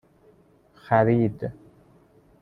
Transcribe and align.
خرید 0.83 1.51